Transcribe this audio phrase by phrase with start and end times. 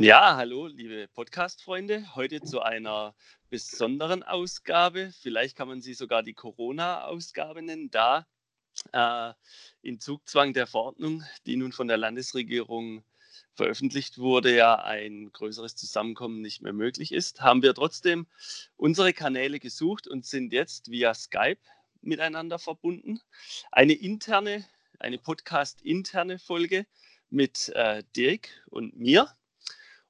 [0.00, 2.14] Ja, hallo, liebe Podcast-Freunde.
[2.14, 3.16] Heute zu einer
[3.50, 5.12] besonderen Ausgabe.
[5.22, 8.24] Vielleicht kann man sie sogar die Corona-Ausgabe nennen, da
[8.92, 9.32] äh,
[9.82, 13.02] in Zugzwang der Verordnung, die nun von der Landesregierung
[13.54, 18.28] veröffentlicht wurde, ja ein größeres Zusammenkommen nicht mehr möglich ist, haben wir trotzdem
[18.76, 21.58] unsere Kanäle gesucht und sind jetzt via Skype
[22.02, 23.18] miteinander verbunden.
[23.72, 24.64] Eine interne,
[25.00, 26.86] eine Podcast-interne Folge
[27.30, 29.28] mit äh, Dirk und mir.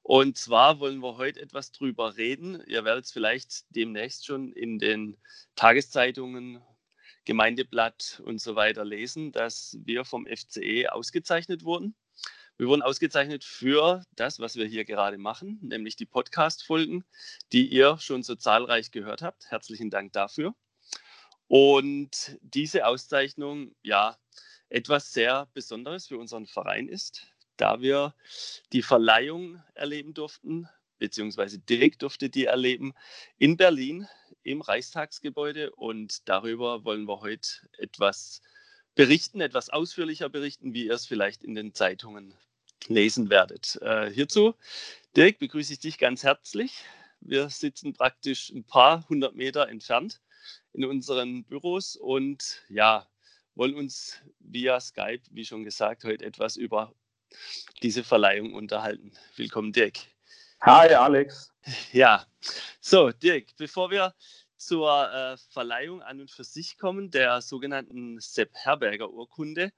[0.09, 2.63] Und zwar wollen wir heute etwas drüber reden.
[2.65, 5.17] Ihr werdet es vielleicht demnächst schon in den
[5.55, 6.63] Tageszeitungen,
[7.25, 11.93] Gemeindeblatt und so weiter lesen, dass wir vom FCE ausgezeichnet wurden.
[12.57, 17.05] Wir wurden ausgezeichnet für das, was wir hier gerade machen, nämlich die Podcast-Folgen,
[17.51, 19.51] die ihr schon so zahlreich gehört habt.
[19.51, 20.55] Herzlichen Dank dafür.
[21.47, 24.17] Und diese Auszeichnung, ja,
[24.69, 27.27] etwas sehr Besonderes für unseren Verein ist,
[27.59, 28.13] da wir
[28.71, 32.93] die Verleihung erleben durften, beziehungsweise direkt durfte die erleben
[33.37, 34.07] in Berlin
[34.43, 35.71] im Reichstagsgebäude.
[35.71, 38.41] Und darüber wollen wir heute etwas
[38.95, 42.33] berichten, etwas ausführlicher berichten, wie ihr es vielleicht in den Zeitungen
[42.87, 43.77] lesen werdet.
[43.81, 44.55] Äh, hierzu,
[45.15, 46.83] Dirk, begrüße ich dich ganz herzlich.
[47.19, 50.21] Wir sitzen praktisch ein paar hundert Meter entfernt
[50.73, 53.07] in unseren Büros und ja,
[53.55, 56.93] wollen uns via Skype, wie schon gesagt, heute etwas über
[57.81, 59.11] diese Verleihung unterhalten.
[59.35, 59.99] Willkommen, Dirk.
[60.61, 61.51] Hi, Alex.
[61.91, 62.25] Ja,
[62.81, 64.13] so, Dirk, bevor wir
[64.57, 69.71] zur äh, Verleihung an und für sich kommen, der sogenannten Sepp Herberger Urkunde,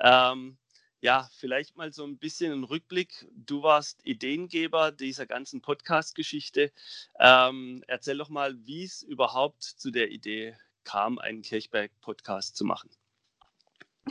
[0.00, 0.56] ähm,
[1.00, 3.26] ja, vielleicht mal so ein bisschen ein Rückblick.
[3.34, 6.72] Du warst Ideengeber dieser ganzen Podcast-Geschichte.
[7.20, 12.88] Ähm, erzähl doch mal, wie es überhaupt zu der Idee kam, einen Kirchberg-Podcast zu machen.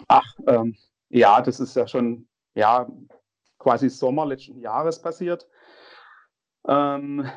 [0.07, 0.77] Ach, ähm,
[1.09, 2.87] ja, das ist ja schon ja,
[3.57, 5.47] quasi Sommer letzten Jahres passiert.
[6.67, 7.29] Ähm,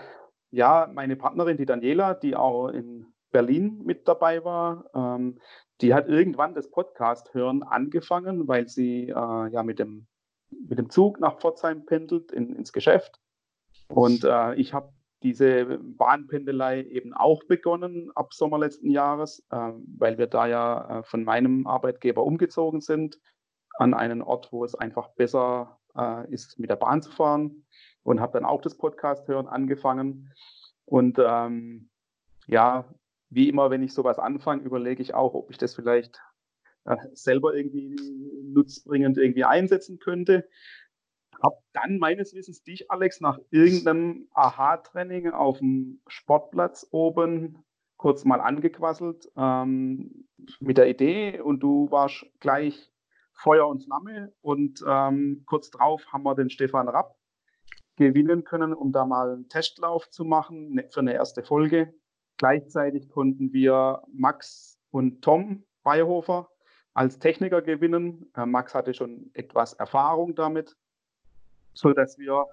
[0.51, 5.39] ja, meine Partnerin, die Daniela, die auch in Berlin mit dabei war, ähm,
[5.81, 10.07] die hat irgendwann das Podcast hören angefangen, weil sie äh, ja mit dem,
[10.51, 13.21] mit dem Zug nach Pforzheim pendelt in, ins Geschäft.
[13.89, 20.19] Und äh, ich habe diese Bahnpendelei eben auch begonnen ab Sommer letzten Jahres, äh, weil
[20.19, 23.19] wir da ja äh, von meinem Arbeitgeber umgezogen sind
[23.79, 27.67] an einen Ort, wo es einfach besser äh, ist, mit der Bahn zu fahren.
[28.03, 30.33] Und habe dann auch das Podcast hören angefangen.
[30.85, 31.91] Und ähm,
[32.47, 32.85] ja,
[33.31, 36.21] wie immer, wenn ich sowas anfange, überlege ich auch, ob ich das vielleicht
[36.85, 37.97] äh, selber irgendwie
[38.45, 40.49] nutzbringend irgendwie einsetzen könnte.
[41.43, 47.65] Hab dann meines Wissens dich, Alex, nach irgendeinem Aha-Training auf dem Sportplatz oben
[47.97, 50.29] kurz mal angequasselt ähm,
[50.61, 52.91] mit der Idee und du warst gleich
[53.37, 57.17] Feuer und Flamme und ähm, kurz drauf haben wir den Stefan Rapp
[57.97, 61.95] gewinnen können, um da mal einen Testlauf zu machen ne, für eine erste Folge.
[62.39, 66.49] Gleichzeitig konnten wir Max und Tom Beihofer
[66.95, 68.31] als Techniker gewinnen.
[68.35, 70.77] Äh, Max hatte schon etwas Erfahrung damit,
[71.73, 72.47] so dass wir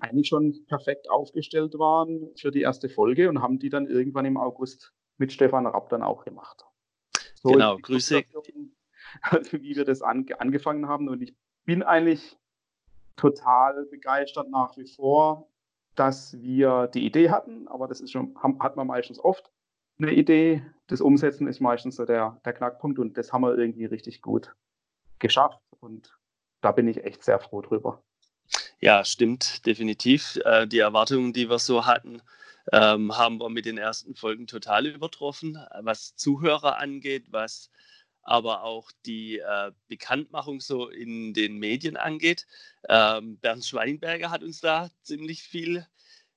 [0.00, 4.36] eigentlich schon perfekt aufgestellt waren für die erste Folge und haben die dann irgendwann im
[4.36, 6.64] August mit Stefan Rapp dann auch gemacht.
[7.34, 8.24] So genau, Grüße.
[9.50, 11.34] Wie wir das an, angefangen haben und ich
[11.64, 12.36] bin eigentlich
[13.16, 15.50] total begeistert nach wie vor
[15.94, 19.50] dass wir die Idee hatten, aber das ist schon, hat man meistens oft
[19.98, 20.64] eine Idee.
[20.86, 24.54] Das Umsetzen ist meistens so der, der Knackpunkt und das haben wir irgendwie richtig gut
[25.18, 26.16] geschafft und
[26.62, 28.02] da bin ich echt sehr froh drüber.
[28.80, 30.38] Ja, stimmt, definitiv.
[30.44, 32.22] Äh, die Erwartungen, die wir so hatten,
[32.72, 37.70] ähm, haben wir mit den ersten Folgen total übertroffen, was Zuhörer angeht, was
[38.22, 42.46] aber auch die äh, Bekanntmachung so in den Medien angeht.
[42.88, 45.86] Ähm, Bernd Schweinberger hat uns da ziemlich viel,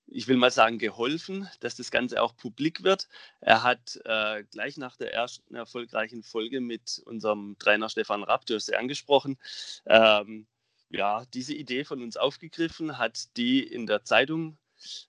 [0.08, 3.08] ich will mal sagen, geholfen, dass das Ganze auch publik wird.
[3.42, 8.56] Er hat äh, gleich nach der ersten erfolgreichen Folge mit unserem Trainer Stefan Rapp, du
[8.56, 9.38] hast es angesprochen,
[9.86, 10.48] ähm,
[10.90, 14.58] ja, diese Idee von uns aufgegriffen, hat die in der Zeitung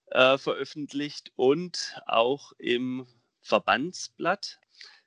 [0.06, 3.06] äh, veröffentlicht und auch im
[3.42, 4.60] Verbandsblatt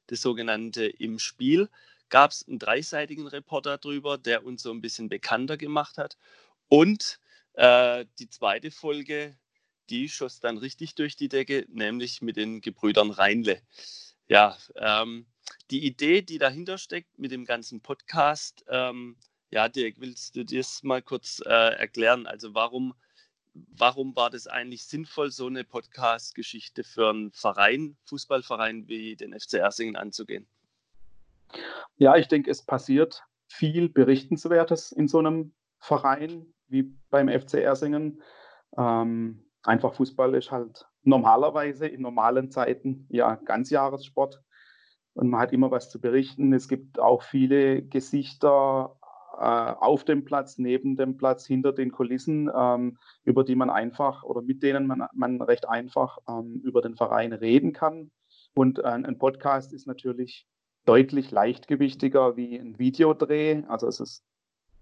[0.07, 1.69] das sogenannte Im Spiel,
[2.09, 6.17] gab es einen dreiseitigen Reporter drüber, der uns so ein bisschen bekannter gemacht hat.
[6.69, 7.19] Und
[7.53, 9.37] äh, die zweite Folge,
[9.89, 13.61] die schoss dann richtig durch die Decke, nämlich mit den Gebrüdern Reinle.
[14.27, 15.25] Ja, ähm,
[15.71, 19.17] die Idee, die dahinter steckt mit dem ganzen Podcast, ähm,
[19.49, 22.27] ja, Dirk, willst du das mal kurz äh, erklären?
[22.27, 22.93] Also warum
[23.75, 29.55] warum war das eigentlich sinnvoll, so eine Podcast-Geschichte für einen Verein, Fußballverein wie den FC
[29.55, 30.47] Ersingen anzugehen?
[31.97, 36.53] Ja, ich denke, es passiert viel Berichtenswertes in so einem Verein.
[36.67, 38.21] wie beim FC Ersingen.
[38.77, 44.43] Ähm, einfach Fußball ist halt normalerweise in normalen Zeiten ja Ganzjahressport
[45.13, 46.53] und man hat immer was zu berichten.
[46.53, 48.96] Es gibt auch viele Gesichter
[49.39, 54.41] auf dem Platz, neben dem Platz, hinter den Kulissen, ähm, über die man einfach oder
[54.41, 58.11] mit denen man, man recht einfach ähm, über den Verein reden kann.
[58.53, 60.47] Und äh, ein Podcast ist natürlich
[60.85, 63.63] deutlich leichtgewichtiger wie ein Videodreh.
[63.67, 64.25] Also es ist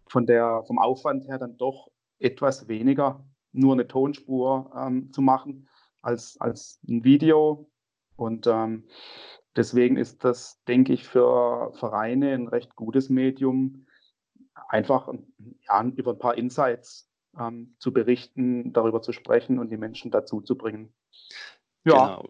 [0.08, 5.68] von der, vom Aufwand her dann doch etwas weniger, nur eine Tonspur ähm, zu machen
[6.02, 7.70] als, als ein Video.
[8.16, 8.88] Und ähm,
[9.56, 13.86] deswegen ist das, denke ich, für Vereine ein recht gutes Medium,
[14.68, 15.12] einfach
[15.68, 17.10] ja, über ein paar Insights
[17.40, 20.94] ähm, zu berichten, darüber zu sprechen und die Menschen dazu zu bringen.
[21.84, 22.18] Ja.
[22.18, 22.30] Genau.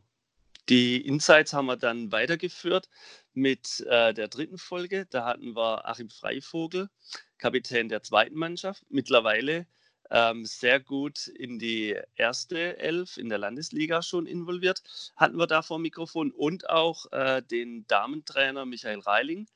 [0.68, 2.90] Die Insights haben wir dann weitergeführt
[3.34, 5.06] mit äh, der dritten Folge.
[5.06, 6.90] Da hatten wir Achim Freivogel,
[7.38, 8.84] Kapitän der zweiten Mannschaft.
[8.90, 9.68] Mittlerweile
[10.10, 14.82] ähm, sehr gut in die erste Elf in der Landesliga schon involviert,
[15.16, 19.48] hatten wir da vor Mikrofon und auch äh, den Damentrainer Michael Reiling,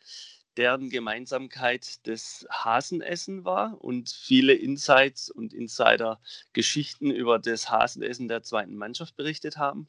[0.59, 8.75] deren Gemeinsamkeit das Hasenessen war und viele Insights und Insider-Geschichten über das Hasenessen der zweiten
[8.75, 9.87] Mannschaft berichtet haben.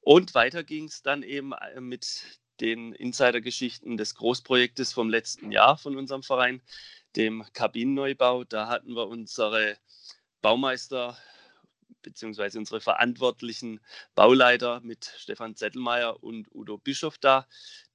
[0.00, 5.76] Und weiter ging es dann eben äh, mit den Insider-Geschichten des Großprojektes vom letzten Jahr
[5.76, 6.62] von unserem Verein,
[7.14, 8.44] dem Kabinenneubau.
[8.44, 9.76] Da hatten wir unsere
[10.40, 11.18] Baumeister
[12.02, 13.80] beziehungsweise unsere verantwortlichen
[14.14, 17.46] Bauleiter mit Stefan Zettelmeier und Udo Bischof da,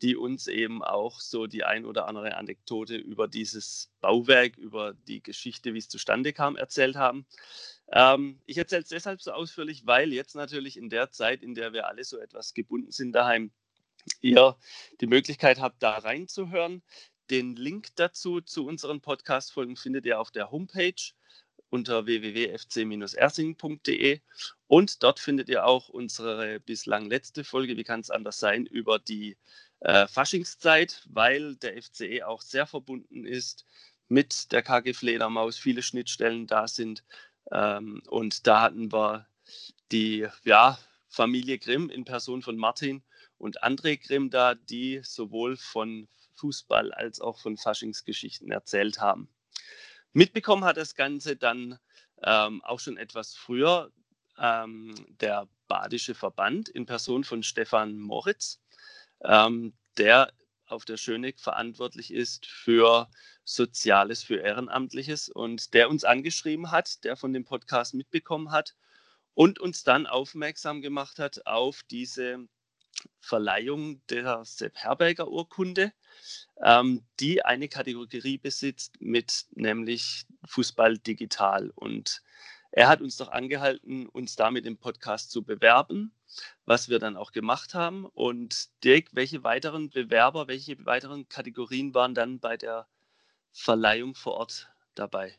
[0.01, 5.21] die uns eben auch so die ein oder andere Anekdote über dieses Bauwerk, über die
[5.21, 7.25] Geschichte, wie es zustande kam, erzählt haben.
[7.91, 11.73] Ähm, ich erzähle es deshalb so ausführlich, weil jetzt natürlich in der Zeit, in der
[11.73, 13.51] wir alle so etwas gebunden sind daheim,
[14.21, 14.57] ihr
[15.01, 16.83] die Möglichkeit habt, da reinzuhören.
[17.29, 20.93] Den Link dazu zu unseren Podcast-Folgen findet ihr auf der Homepage
[21.75, 24.21] unter www.fc-ersingen.de
[24.67, 28.97] und dort findet ihr auch unsere bislang letzte Folge, wie kann es anders sein, über
[28.97, 29.35] die
[29.81, 33.65] äh, Faschingszeit, weil der FCE auch sehr verbunden ist
[34.07, 37.03] mit der KG Fledermaus, viele Schnittstellen da sind
[37.51, 39.27] ähm, und da hatten wir
[39.91, 40.79] die ja,
[41.09, 43.03] Familie Grimm in Person von Martin
[43.37, 49.27] und André Grimm da, die sowohl von Fußball als auch von Faschingsgeschichten erzählt haben.
[50.15, 51.77] Mitbekommen hat das Ganze dann
[52.23, 53.91] ähm, auch schon etwas früher
[54.39, 58.61] ähm, der Badische Verband in Person von Stefan Moritz,
[59.25, 60.31] ähm, der
[60.67, 63.09] auf der Schöneck verantwortlich ist für
[63.43, 68.73] Soziales, für Ehrenamtliches und der uns angeschrieben hat, der von dem Podcast mitbekommen hat
[69.33, 72.47] und uns dann aufmerksam gemacht hat auf diese
[73.19, 75.91] Verleihung der Sepp Herberger Urkunde,
[76.63, 81.71] ähm, die eine Kategorie besitzt mit nämlich Fußball digital.
[81.75, 82.21] Und
[82.71, 86.11] er hat uns doch angehalten, uns damit im Podcast zu bewerben,
[86.65, 88.05] was wir dann auch gemacht haben.
[88.05, 92.87] Und Dirk, welche weiteren Bewerber, welche weiteren Kategorien waren dann bei der
[93.53, 95.33] Verleihung vor Ort dabei?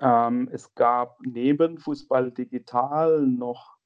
[0.00, 3.76] Ähm, es gab neben Fußball digital noch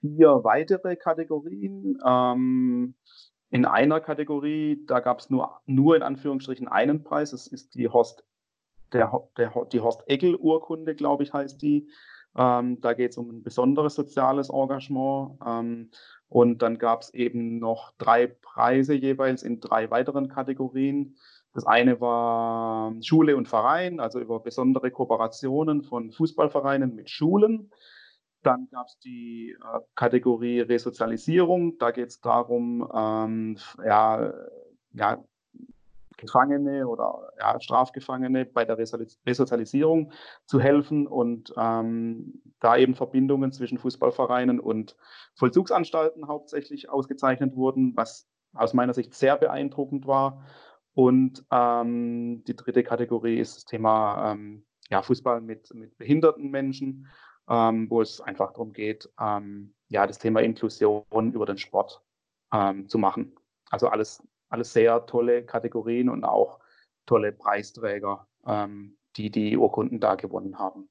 [0.00, 1.98] vier weitere Kategorien.
[2.04, 2.94] Ähm,
[3.56, 7.30] in einer Kategorie, da gab es nur, nur in Anführungsstrichen einen Preis.
[7.30, 8.22] Das ist die Horst,
[8.92, 11.88] der, der, die Horst-Egel-Urkunde, glaube ich, heißt die.
[12.36, 15.38] Ähm, da geht es um ein besonderes soziales Engagement.
[15.46, 15.90] Ähm,
[16.28, 21.16] und dann gab es eben noch drei Preise jeweils in drei weiteren Kategorien.
[21.54, 27.70] Das eine war Schule und Verein, also über besondere Kooperationen von Fußballvereinen mit Schulen.
[28.46, 31.78] Dann gab es die äh, Kategorie Resozialisierung.
[31.78, 34.32] Da geht es darum, ähm, ja,
[34.92, 35.24] ja,
[36.16, 40.12] Gefangene oder ja, Strafgefangene bei der Resozialisierung
[40.46, 44.96] zu helfen und ähm, da eben Verbindungen zwischen Fußballvereinen und
[45.34, 50.46] Vollzugsanstalten hauptsächlich ausgezeichnet wurden, was aus meiner Sicht sehr beeindruckend war.
[50.94, 57.08] Und ähm, die dritte Kategorie ist das Thema ähm, ja, Fußball mit, mit behinderten Menschen
[57.48, 62.02] ähm, wo es einfach darum geht, ähm, ja, das Thema Inklusion über den Sport
[62.52, 63.36] ähm, zu machen.
[63.70, 66.60] Also alles, alles sehr tolle Kategorien und auch
[67.06, 70.88] tolle Preisträger, ähm, die die Urkunden da gewonnen haben.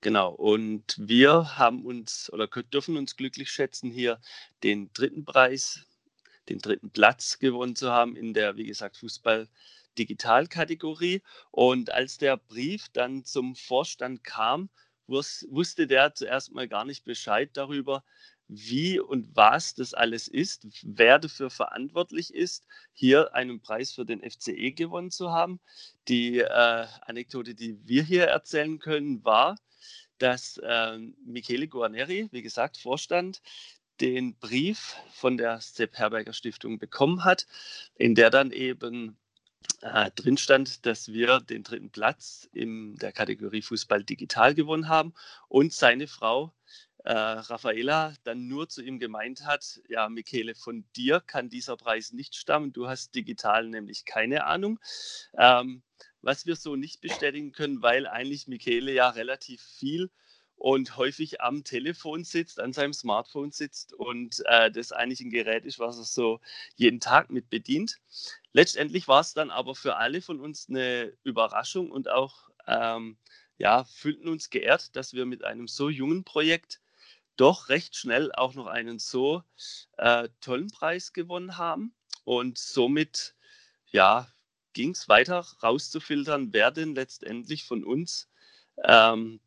[0.00, 4.18] Genau, und wir haben uns oder dürfen uns glücklich schätzen, hier
[4.64, 5.86] den dritten Preis,
[6.48, 9.48] den dritten Platz gewonnen zu haben in der, wie gesagt, Fußball.
[9.98, 11.22] Digitalkategorie.
[11.50, 14.70] Und als der Brief dann zum Vorstand kam,
[15.12, 18.02] wusste der zuerst mal gar nicht Bescheid darüber,
[18.48, 24.20] wie und was das alles ist, wer dafür verantwortlich ist, hier einen Preis für den
[24.28, 25.60] FCE gewonnen zu haben.
[26.08, 29.56] Die äh, Anekdote, die wir hier erzählen können, war,
[30.18, 33.40] dass äh, Michele Guarneri, wie gesagt, Vorstand,
[34.00, 37.46] den Brief von der Sepp Herberger Stiftung bekommen hat,
[37.94, 39.16] in der dann eben
[39.82, 45.12] äh, drin stand, dass wir den dritten Platz in der Kategorie Fußball digital gewonnen haben
[45.48, 46.54] und seine Frau
[47.04, 52.12] äh, Raffaela dann nur zu ihm gemeint hat, ja, Michele, von dir kann dieser Preis
[52.12, 54.78] nicht stammen, du hast digital nämlich keine Ahnung.
[55.36, 55.82] Ähm,
[56.20, 60.10] was wir so nicht bestätigen können, weil eigentlich Michele ja relativ viel
[60.62, 65.64] und häufig am Telefon sitzt, an seinem Smartphone sitzt und äh, das eigentlich ein Gerät
[65.64, 66.40] ist, was er so
[66.76, 67.98] jeden Tag mit bedient.
[68.52, 73.16] Letztendlich war es dann aber für alle von uns eine Überraschung und auch ähm,
[73.58, 76.80] ja, fühlten uns geehrt, dass wir mit einem so jungen Projekt
[77.36, 79.42] doch recht schnell auch noch einen so
[79.96, 81.92] äh, tollen Preis gewonnen haben
[82.22, 83.34] und somit
[83.90, 84.28] ja
[84.74, 88.28] ging es weiter rauszufiltern, wer denn letztendlich von uns
[88.84, 89.40] ähm,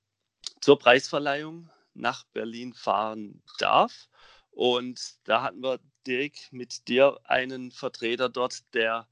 [0.65, 4.09] zur Preisverleihung nach Berlin fahren darf.
[4.49, 9.07] Und da hatten wir, Dirk, mit dir einen Vertreter dort, der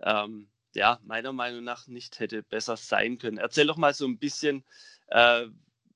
[0.00, 3.38] ähm, ja, meiner Meinung nach nicht hätte besser sein können.
[3.38, 4.64] Erzähl doch mal so ein bisschen,
[5.06, 5.46] äh,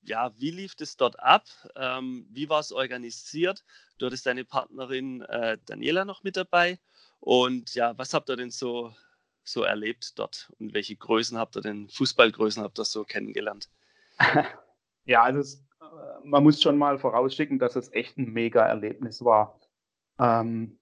[0.03, 1.45] ja, wie lief es dort ab?
[1.75, 3.65] Ähm, wie war es organisiert?
[3.97, 6.79] Du hattest deine Partnerin äh, Daniela noch mit dabei.
[7.19, 8.95] Und ja, was habt ihr denn so,
[9.43, 10.53] so erlebt dort?
[10.57, 13.67] Und welche Größen habt ihr denn, Fußballgrößen habt ihr so kennengelernt?
[15.05, 15.85] Ja, also es, äh,
[16.23, 19.59] man muss schon mal vorausschicken, dass es echt ein mega Erlebnis war.
[20.19, 20.79] Ähm,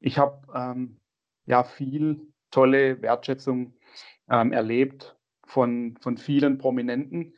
[0.00, 1.00] ich habe ähm,
[1.46, 3.74] ja viel tolle Wertschätzung
[4.28, 7.34] ähm, erlebt von, von vielen Prominenten.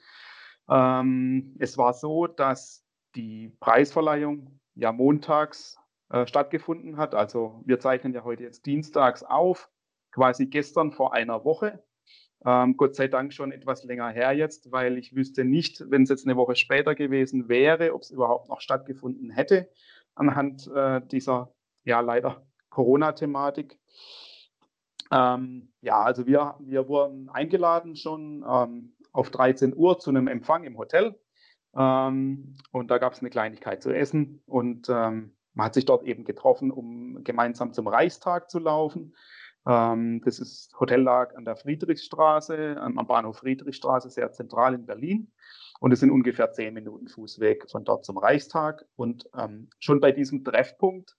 [0.69, 2.85] Ähm, es war so, dass
[3.15, 5.79] die Preisverleihung ja montags
[6.11, 7.15] äh, stattgefunden hat.
[7.15, 9.71] Also wir zeichnen ja heute jetzt dienstags auf,
[10.13, 11.83] quasi gestern vor einer Woche.
[12.45, 16.09] Ähm, Gott sei Dank schon etwas länger her jetzt, weil ich wüsste nicht, wenn es
[16.09, 19.69] jetzt eine Woche später gewesen wäre, ob es überhaupt noch stattgefunden hätte,
[20.15, 21.53] anhand äh, dieser
[21.85, 23.79] ja leider Corona-Thematik.
[25.11, 30.65] Ähm, ja, also wir, wir wurden eingeladen schon ähm, auf 13 Uhr zu einem Empfang
[30.65, 31.19] im Hotel.
[31.77, 36.05] Ähm, und da gab es eine Kleinigkeit zu essen und ähm, man hat sich dort
[36.05, 39.15] eben getroffen, um gemeinsam zum Reichstag zu laufen.
[39.67, 45.33] Ähm, das ist Hotel lag an der Friedrichstraße, am Bahnhof Friedrichstraße, sehr zentral in Berlin.
[45.81, 48.85] Und es sind ungefähr zehn Minuten Fußweg von dort zum Reichstag.
[48.97, 51.17] Und ähm, schon bei diesem Treffpunkt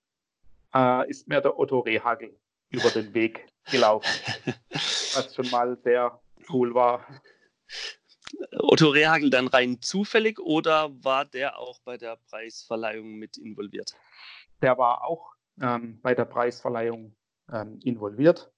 [0.74, 2.38] äh, ist mir der Otto Rehagel
[2.70, 4.10] über den Weg gelaufen,
[4.70, 6.20] was schon mal sehr
[6.50, 7.06] cool war.
[8.60, 13.94] Otto Rehagel dann rein zufällig oder war der auch bei der Preisverleihung mit involviert?
[14.62, 17.16] Der war auch ähm, bei der Preisverleihung
[17.52, 18.52] ähm, involviert.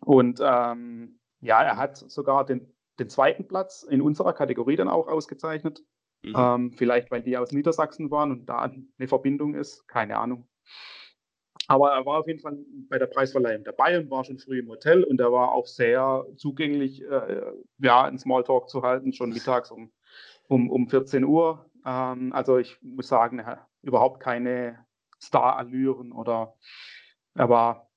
[0.00, 5.08] Und ähm, ja, er hat sogar den, den zweiten Platz in unserer Kategorie dann auch
[5.08, 5.82] ausgezeichnet.
[6.22, 6.34] Mhm.
[6.36, 10.48] Ähm, vielleicht, weil die aus Niedersachsen waren und da eine Verbindung ist, keine Ahnung.
[11.68, 14.68] Aber er war auf jeden Fall bei der Preisverleihung dabei und war schon früh im
[14.68, 17.42] Hotel und er war auch sehr zugänglich, äh,
[17.78, 19.92] ja, einen Smalltalk zu halten, schon mittags um,
[20.48, 21.66] um, um 14 Uhr.
[21.84, 24.86] Ähm, also ich muss sagen, er überhaupt keine
[25.20, 26.54] Star-Allüren oder
[27.38, 27.88] er war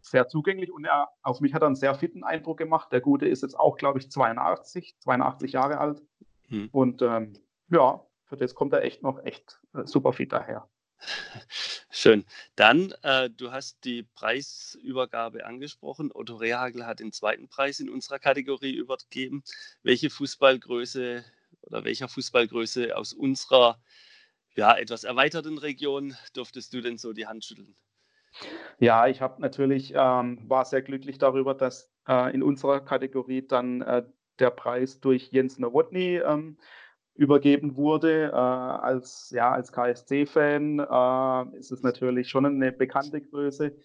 [0.00, 2.90] sehr zugänglich und er, auf mich hat er einen sehr fitten Eindruck gemacht.
[2.92, 6.02] Der Gute ist jetzt auch, glaube ich, 82, 82 Jahre alt.
[6.48, 6.68] Hm.
[6.72, 7.34] Und ähm,
[7.70, 10.68] ja, für das kommt er echt noch echt äh, super fit daher.
[11.90, 12.24] Schön.
[12.56, 16.10] Dann, äh, du hast die Preisübergabe angesprochen.
[16.12, 19.44] Otto Rehagel hat den zweiten Preis in unserer Kategorie übergeben.
[19.82, 21.24] Welche Fußballgröße
[21.62, 23.80] oder welcher Fußballgröße aus unserer
[24.56, 27.76] ja, etwas erweiterten Region durftest du denn so die Hand schütteln?
[28.78, 33.82] Ja, ich habe natürlich, ähm, war sehr glücklich darüber, dass äh, in unserer Kategorie dann
[33.82, 34.04] äh,
[34.38, 36.58] der Preis durch Jens Nowotny ähm,
[37.14, 38.30] übergeben wurde.
[38.32, 43.76] Äh, als, ja, als KSC-Fan äh, ist es natürlich schon eine bekannte Größe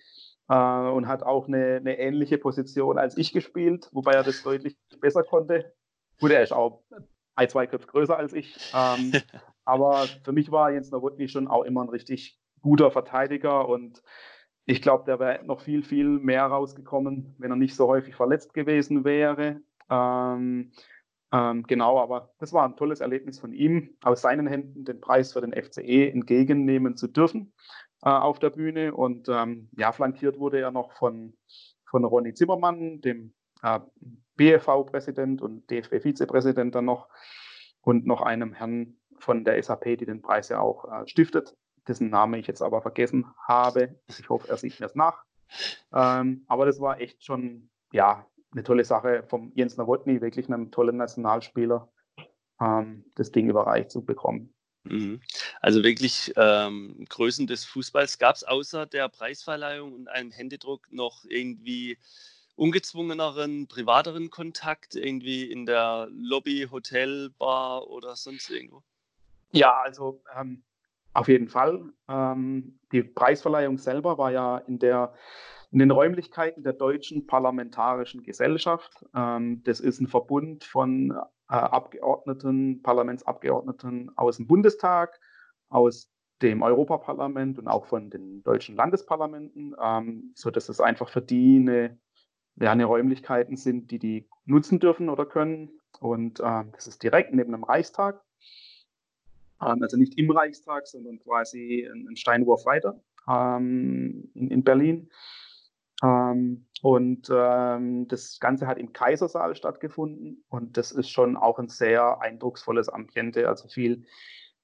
[0.50, 4.78] äh, und hat auch eine, eine, ähnliche Position als ich gespielt, wobei er das deutlich
[5.02, 5.74] besser konnte.
[6.20, 6.84] Gut, er ist auch
[7.36, 8.56] ein, zwei Köpfe größer als ich.
[8.76, 9.14] Ähm,
[9.66, 14.04] aber für mich war Jens Nowotny schon auch immer ein richtig guter Verteidiger und
[14.66, 18.54] ich glaube, der wäre noch viel, viel mehr rausgekommen, wenn er nicht so häufig verletzt
[18.54, 19.62] gewesen wäre.
[19.90, 20.72] Ähm,
[21.34, 25.34] ähm, genau, aber das war ein tolles Erlebnis von ihm, aus seinen Händen den Preis
[25.34, 27.54] für den FCE entgegennehmen zu dürfen
[28.04, 28.94] äh, auf der Bühne.
[28.94, 31.36] Und ähm, ja, flankiert wurde er noch von,
[31.90, 33.80] von Ronny Zimmermann, dem äh,
[34.36, 37.10] BFV-Präsident und DFB-Vizepräsident dann noch
[37.82, 41.56] und noch einem Herrn von der SAP, die den Preis ja auch äh, stiftet,
[41.88, 43.96] dessen Name ich jetzt aber vergessen habe.
[44.08, 45.24] Ich hoffe, er sieht mir es nach.
[45.94, 50.72] Ähm, aber das war echt schon, ja, eine tolle Sache vom Jens Nowotny, wirklich einem
[50.72, 51.92] tollen Nationalspieler,
[52.62, 54.54] ähm, das Ding überreicht zu bekommen.
[54.84, 55.22] Mhm.
[55.62, 61.24] Also wirklich ähm, Größen des Fußballs gab es außer der Preisverleihung und einem Händedruck noch
[61.26, 61.98] irgendwie
[62.56, 68.84] ungezwungeneren, privateren Kontakt, irgendwie in der Lobby, Hotel, Bar oder sonst irgendwo?
[69.52, 70.64] Ja, also ähm,
[71.14, 71.84] auf jeden Fall.
[72.08, 75.14] Ähm, die Preisverleihung selber war ja in, der,
[75.72, 79.06] in den Räumlichkeiten der Deutschen Parlamentarischen Gesellschaft.
[79.16, 85.20] Ähm, das ist ein Verbund von äh, Abgeordneten, Parlamentsabgeordneten aus dem Bundestag,
[85.70, 86.10] aus
[86.42, 91.98] dem Europaparlament und auch von den deutschen Landesparlamenten, ähm, sodass es einfach für die eine,
[92.56, 95.80] ja, eine Räumlichkeiten sind, die die nutzen dürfen oder können.
[96.00, 98.22] Und äh, das ist direkt neben dem Reichstag.
[99.66, 105.10] Ähm, also nicht im Reichstag, sondern quasi einen Steinwurf weiter ähm, in, in, Berlin.
[106.04, 112.20] Ähm, und das Ganze hat im Kaisersaal stattgefunden und das ist schon auch ein sehr
[112.20, 114.04] eindrucksvolles Ambiente, also viel,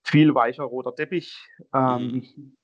[0.03, 1.37] viel weicher roter Teppich,
[1.73, 2.57] mhm.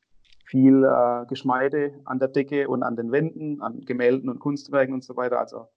[0.46, 5.06] viel äh, Geschmeide an der Decke und an den Wänden, an Gemälden und Kunstwerken und
[5.06, 5.40] so weiter.
[5.40, 5.70] Also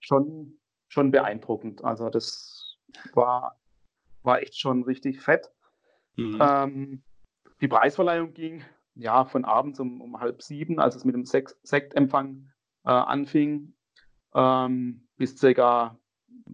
[0.00, 1.82] schon, schon beeindruckend.
[1.84, 2.76] Also das
[3.14, 3.58] war,
[4.22, 5.50] war echt schon richtig fett.
[6.16, 6.38] Mhm.
[6.40, 7.02] Ähm,
[7.60, 8.64] die Preisverleihung ging
[8.94, 12.50] ja von abends um, um halb sieben, als es mit dem Sek Sektempfang
[12.84, 13.74] äh, anfing,
[14.34, 15.98] ähm, bis circa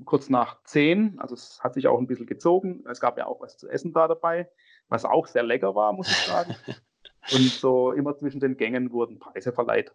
[0.04, 1.18] kurz nach zehn.
[1.18, 2.84] Also es hat sich auch ein bisschen gezogen.
[2.88, 4.48] Es gab ja auch was zu essen da dabei,
[4.88, 6.54] was auch sehr lecker war, muss ich sagen.
[7.32, 9.92] Und so immer zwischen den Gängen wurden Preise verleiht.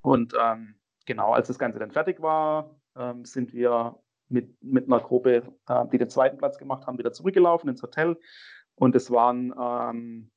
[0.00, 5.00] Und ähm, genau, als das Ganze dann fertig war, ähm, sind wir mit, mit einer
[5.00, 8.18] Gruppe, äh, die den zweiten Platz gemacht haben, wieder zurückgelaufen ins Hotel.
[8.74, 10.30] Und es waren ähm,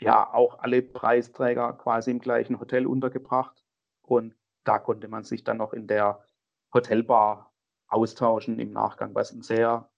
[0.00, 3.64] ja auch alle Preisträger quasi im gleichen Hotel untergebracht.
[4.02, 6.24] Und da konnte man sich dann noch in der
[6.72, 7.52] Hotelbar
[7.88, 9.88] austauschen im Nachgang, was ein sehr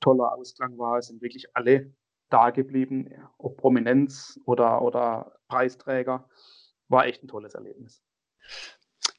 [0.00, 0.98] toller Ausklang war.
[0.98, 1.94] Es sind wirklich alle
[2.28, 6.28] da geblieben, ob Prominenz oder, oder Preisträger.
[6.88, 8.02] War echt ein tolles Erlebnis.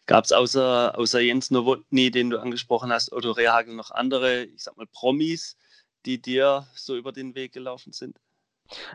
[0.08, 4.63] Gab es außer, außer Jens Nowotny, den du angesprochen hast, Otto Rehagel, noch andere, ich
[4.63, 5.58] sag mal, Promis,
[6.06, 8.17] die dir so über den Weg gelaufen sind?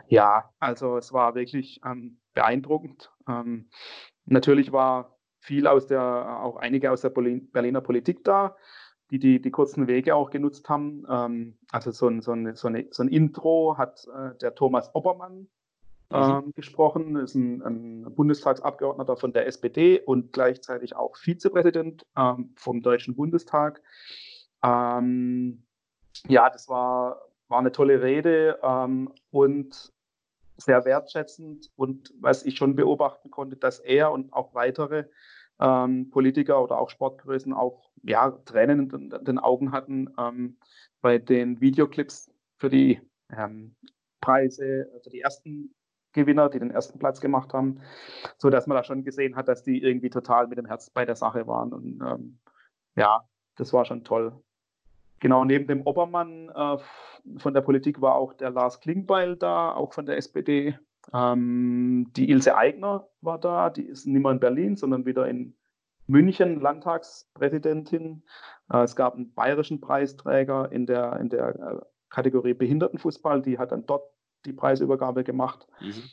[0.07, 3.11] Ja, also es war wirklich ähm, beeindruckend.
[3.27, 3.69] Ähm,
[4.25, 6.01] natürlich war viel aus der,
[6.41, 8.55] auch einige aus der Berliner Politik da,
[9.11, 11.05] die die, die kurzen Wege auch genutzt haben.
[11.07, 14.89] Ähm, also so ein, so, ein, so, eine, so ein Intro hat äh, der Thomas
[14.95, 15.47] Oppermann.
[16.11, 22.81] Ähm, gesprochen, ist ein, ein, Bundestagsabgeordneter von der SPD und gleichzeitig auch Vizepräsident ähm, vom
[22.81, 23.81] Deutschen Bundestag.
[24.63, 25.63] Ähm,
[26.27, 29.91] ja, das war, war eine tolle Rede ähm, und
[30.57, 31.71] sehr wertschätzend.
[31.75, 35.05] Und was ich schon beobachten konnte, dass er und auch weitere
[35.59, 40.57] ähm, Politiker oder auch Sportgrößen auch ja, Tränen in den Augen hatten ähm,
[41.01, 43.01] bei den Videoclips für die
[44.21, 45.73] Preise, also die ersten
[46.13, 47.81] Gewinner, die den ersten Platz gemacht haben,
[48.37, 51.05] so dass man da schon gesehen hat, dass die irgendwie total mit dem Herz bei
[51.05, 51.73] der Sache waren.
[51.73, 52.39] Und ähm,
[52.95, 53.21] ja,
[53.55, 54.33] das war schon toll.
[55.19, 56.77] Genau, neben dem Obermann äh,
[57.37, 60.77] von der Politik war auch der Lars Klingbeil da, auch von der SPD.
[61.13, 65.55] Ähm, die Ilse Aigner war da, die ist nicht mehr in Berlin, sondern wieder in
[66.07, 68.23] München, Landtagspräsidentin.
[68.71, 73.71] Äh, es gab einen bayerischen Preisträger in der, in der äh, Kategorie Behindertenfußball, die hat
[73.71, 74.12] dann dort
[74.45, 75.67] die Preisübergabe gemacht.
[75.79, 76.03] Mhm.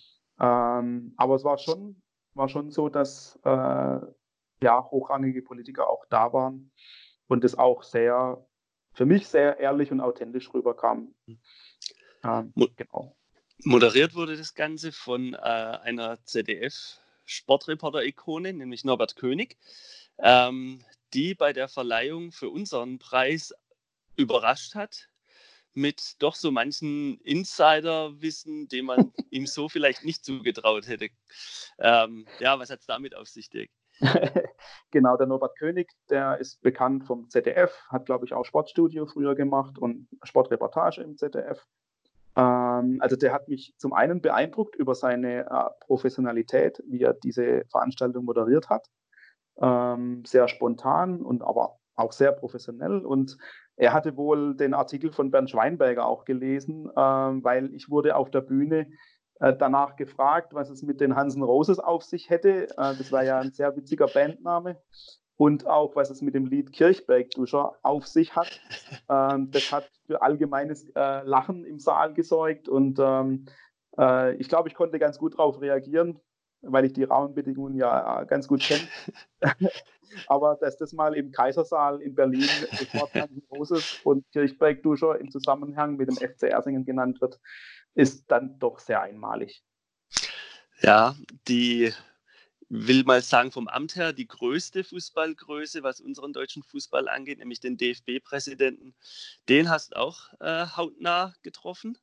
[0.41, 2.01] Ähm, aber es war schon,
[2.35, 3.99] war schon so, dass äh,
[4.63, 6.71] ja, hochrangige Politiker auch da waren
[7.29, 8.47] und es auch sehr,
[8.93, 11.15] für mich sehr ehrlich und authentisch rüberkam.
[11.27, 11.39] Mhm.
[12.23, 13.17] Ähm, genau.
[13.65, 19.59] Moderiert wurde das Ganze von äh, einer ZDF-Sportreporter-Ikone, nämlich Norbert König,
[20.19, 23.53] ähm, die bei der Verleihung für unseren Preis
[24.17, 25.10] überrascht hat
[25.75, 31.09] mit doch so manchen Insider-Wissen, dem man ihm so vielleicht nicht zugetraut hätte.
[31.79, 33.71] Ähm, ja, was hat es damit auf sich, Dirk?
[34.91, 39.35] genau, der Norbert König, der ist bekannt vom ZDF, hat, glaube ich, auch Sportstudio früher
[39.35, 41.67] gemacht und Sportreportage im ZDF.
[42.37, 47.65] Ähm, also der hat mich zum einen beeindruckt über seine äh, Professionalität, wie er diese
[47.71, 48.87] Veranstaltung moderiert hat.
[49.61, 53.05] Ähm, sehr spontan und aber auch sehr professionell.
[53.05, 53.37] Und
[53.81, 58.31] er hatte wohl den Artikel von Bernd Schweinberger auch gelesen, äh, weil ich wurde auf
[58.31, 58.87] der Bühne
[59.41, 62.69] äh, danach gefragt, was es mit den Hansen Roses auf sich hätte.
[62.77, 64.77] Äh, das war ja ein sehr witziger Bandname.
[65.37, 68.61] und auch, was es mit dem Lied Kirchbergduscher auf sich hat.
[69.09, 73.47] Ähm, das hat für allgemeines äh, Lachen im Saal gesorgt und ähm,
[73.99, 76.21] äh, ich glaube, ich konnte ganz gut darauf reagieren,
[76.63, 78.87] weil ich die Rahmenbedingungen ja äh, ganz gut kenne.
[80.27, 82.49] Aber dass das mal im Kaisersaal in Berlin
[83.51, 87.41] Roses und Kirchbergduscher im Zusammenhang mit dem FC Ersingen genannt wird,
[87.95, 89.63] ist dann doch sehr einmalig.
[90.83, 91.15] Ja,
[91.47, 91.93] die
[92.71, 97.61] will mal sagen, vom Amt her die größte Fußballgröße, was unseren deutschen Fußball angeht, nämlich
[97.61, 98.95] den DFB-Präsidenten.
[99.49, 101.99] Den hast du auch äh, hautnah getroffen.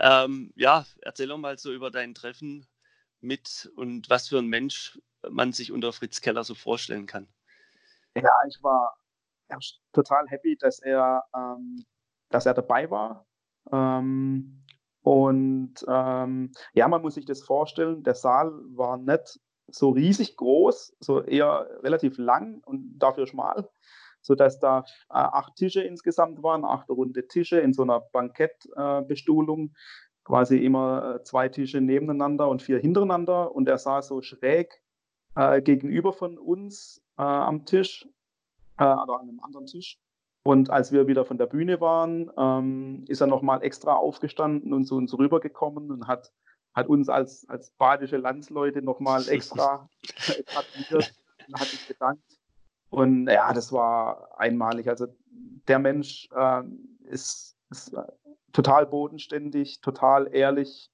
[0.00, 2.66] Ähm, ja, erzähl doch mal so über dein Treffen
[3.20, 7.28] mit und was für ein Mensch man sich unter Fritz Keller so vorstellen kann.
[8.14, 8.96] Ja, ich war
[9.92, 11.84] total happy, dass er, ähm,
[12.30, 13.26] dass er dabei war.
[13.72, 14.64] Ähm,
[15.02, 20.96] und ähm, ja, man muss sich das vorstellen, der Saal war nicht so riesig groß,
[21.00, 23.70] so eher relativ lang und dafür schmal,
[24.22, 29.78] sodass da äh, acht Tische insgesamt waren, acht runde Tische in so einer Bankettbestuhlung, äh,
[30.28, 34.82] quasi immer äh, zwei Tische nebeneinander und vier hintereinander und er saß so schräg
[35.34, 38.06] äh, gegenüber von uns äh, am Tisch
[38.78, 39.98] äh, oder an einem anderen Tisch.
[40.44, 44.84] Und als wir wieder von der Bühne waren, ähm, ist er nochmal extra aufgestanden und
[44.84, 46.32] zu uns rübergekommen und hat
[46.74, 49.88] hat uns als, als badische Landsleute nochmal extra
[50.46, 51.12] gratuliert
[51.48, 52.38] und hat sich bedankt.
[52.90, 54.88] Und ja, das war einmalig.
[54.88, 55.08] Also
[55.66, 56.62] der Mensch äh,
[57.04, 57.94] ist, ist,
[58.52, 60.90] total bodenständig, total ehrlich,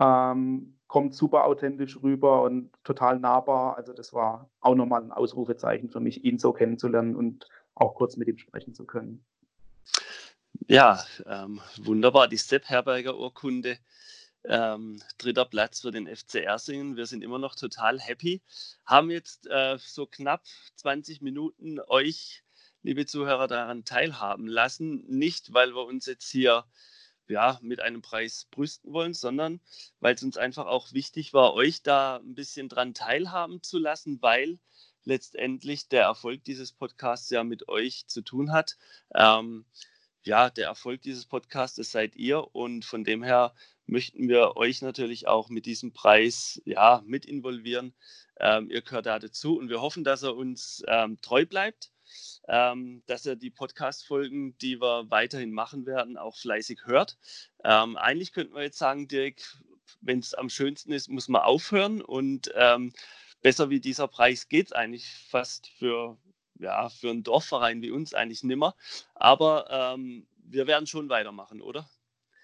[0.00, 3.76] ähm, kommt super authentisch rüber und total nahbar.
[3.76, 8.16] Also das war auch nochmal ein Ausrufezeichen für mich, ihn so kennenzulernen und auch kurz
[8.16, 9.24] mit ihm sprechen zu können.
[10.68, 12.28] Ja, ähm, wunderbar.
[12.28, 13.78] Die Sepp Herberger Urkunde
[14.48, 16.96] ähm, dritter Platz für den FC Ersingen.
[16.96, 18.42] Wir sind immer noch total happy.
[18.84, 20.44] Haben jetzt äh, so knapp
[20.76, 22.44] 20 Minuten euch,
[22.86, 25.04] liebe Zuhörer, daran teilhaben lassen.
[25.08, 26.64] Nicht, weil wir uns jetzt hier
[27.28, 29.60] ja, mit einem Preis brüsten wollen, sondern
[30.00, 34.22] weil es uns einfach auch wichtig war, euch da ein bisschen dran teilhaben zu lassen,
[34.22, 34.60] weil
[35.04, 38.76] letztendlich der Erfolg dieses Podcasts ja mit euch zu tun hat.
[39.14, 39.64] Ähm,
[40.22, 43.54] ja, der Erfolg dieses Podcasts seid ihr und von dem her
[43.86, 47.94] möchten wir euch natürlich auch mit diesem Preis ja, mit involvieren.
[48.38, 51.90] Ähm, ihr gehört da dazu und wir hoffen, dass er uns ähm, treu bleibt,
[52.48, 57.16] ähm, dass er die Podcast-Folgen, die wir weiterhin machen werden, auch fleißig hört.
[57.64, 59.42] Ähm, eigentlich könnten wir jetzt sagen, Dirk,
[60.00, 62.92] wenn es am schönsten ist, muss man aufhören und ähm,
[63.42, 66.16] besser wie dieser Preis geht es eigentlich fast für,
[66.58, 68.74] ja, für einen Dorfverein wie uns eigentlich nimmer.
[69.14, 71.88] Aber ähm, wir werden schon weitermachen, oder?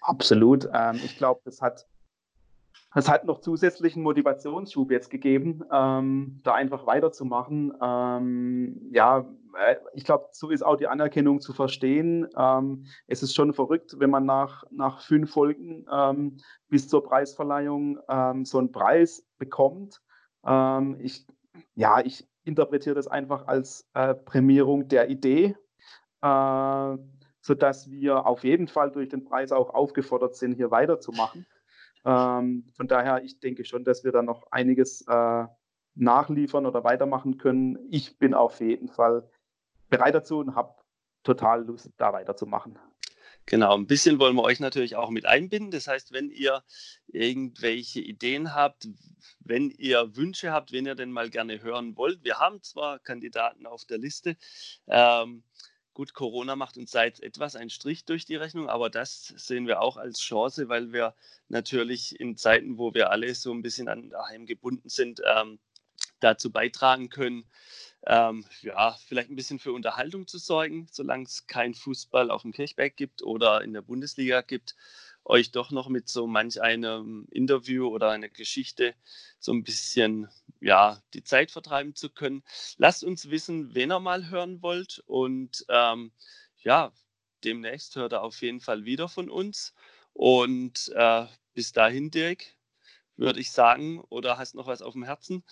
[0.01, 0.67] Absolut.
[0.73, 1.87] Ähm, ich glaube, das hat,
[2.93, 7.73] das hat noch zusätzlichen Motivationsschub jetzt gegeben, ähm, da einfach weiterzumachen.
[7.81, 9.25] Ähm, ja,
[9.57, 12.27] äh, ich glaube, so ist auch die Anerkennung zu verstehen.
[12.37, 16.37] Ähm, es ist schon verrückt, wenn man nach, nach fünf Folgen ähm,
[16.69, 20.01] bis zur Preisverleihung ähm, so einen Preis bekommt.
[20.99, 21.25] ich,
[21.75, 25.55] ja, ich interpretiere das einfach als äh, Prämierung der Idee.
[26.21, 26.97] Äh,
[27.43, 31.45] sodass wir auf jeden Fall durch den Preis auch aufgefordert sind, hier weiterzumachen.
[32.05, 35.45] Ähm, von daher, ich denke schon, dass wir da noch einiges äh,
[35.95, 37.77] nachliefern oder weitermachen können.
[37.89, 39.29] Ich bin auf jeden Fall
[39.89, 40.75] bereit dazu und habe
[41.23, 42.77] total Lust, da weiterzumachen.
[43.45, 45.71] Genau, ein bisschen wollen wir euch natürlich auch mit einbinden.
[45.71, 46.63] Das heißt, wenn ihr
[47.07, 48.87] irgendwelche Ideen habt,
[49.39, 52.23] wenn ihr Wünsche habt, wen ihr denn mal gerne hören wollt.
[52.23, 54.37] Wir haben zwar Kandidaten auf der Liste,
[54.87, 55.43] ähm,
[55.93, 59.79] Gut, Corona macht uns seit etwas einen Strich durch die Rechnung, aber das sehen wir
[59.79, 61.13] auch als Chance, weil wir
[61.49, 65.59] natürlich in Zeiten, wo wir alle so ein bisschen an daheim gebunden sind, ähm,
[66.19, 67.45] dazu beitragen können,
[68.07, 72.53] ähm, ja, vielleicht ein bisschen für Unterhaltung zu sorgen, solange es kein Fußball auf dem
[72.53, 74.75] Kirchberg gibt oder in der Bundesliga gibt
[75.25, 78.95] euch doch noch mit so manch einem Interview oder einer Geschichte
[79.39, 80.27] so ein bisschen
[80.59, 82.43] ja, die Zeit vertreiben zu können.
[82.77, 85.03] Lasst uns wissen, wen ihr mal hören wollt.
[85.05, 86.11] Und ähm,
[86.63, 86.91] ja,
[87.43, 89.73] demnächst hört er auf jeden Fall wieder von uns.
[90.13, 92.45] Und äh, bis dahin, Dirk,
[93.15, 95.43] würde ich sagen, oder hast noch was auf dem Herzen,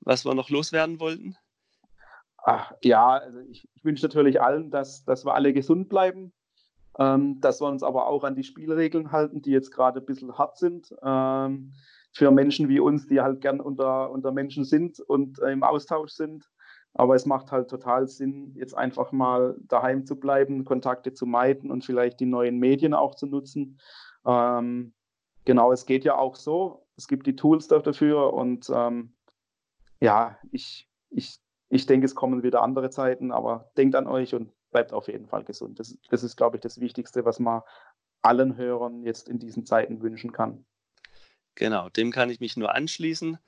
[0.00, 1.36] was wir noch loswerden wollten?
[2.38, 6.32] Ach, ja, also ich, ich wünsche natürlich allen, dass, dass wir alle gesund bleiben,
[7.00, 10.36] ähm, dass wir uns aber auch an die Spielregeln halten, die jetzt gerade ein bisschen
[10.38, 10.94] hart sind.
[11.02, 11.72] Ähm,
[12.12, 16.10] für Menschen wie uns, die halt gern unter, unter Menschen sind und äh, im Austausch
[16.10, 16.48] sind.
[16.92, 21.70] Aber es macht halt total Sinn, jetzt einfach mal daheim zu bleiben, Kontakte zu meiden
[21.70, 23.80] und vielleicht die neuen Medien auch zu nutzen.
[24.26, 24.92] Ähm,
[25.44, 26.84] genau, es geht ja auch so.
[26.96, 29.14] Es gibt die Tools dafür und ähm,
[30.00, 34.52] ja, ich, ich ich denke, es kommen wieder andere Zeiten, aber denkt an euch und
[34.70, 35.78] bleibt auf jeden Fall gesund.
[35.78, 37.62] Das, das ist, glaube ich, das Wichtigste, was man
[38.22, 40.64] allen Hörern jetzt in diesen Zeiten wünschen kann.
[41.54, 43.38] Genau, dem kann ich mich nur anschließen.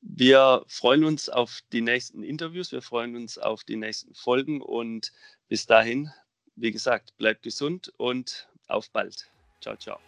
[0.00, 5.12] Wir freuen uns auf die nächsten Interviews, wir freuen uns auf die nächsten Folgen und
[5.48, 6.10] bis dahin,
[6.56, 9.30] wie gesagt, bleibt gesund und auf bald.
[9.60, 9.98] Ciao, ciao.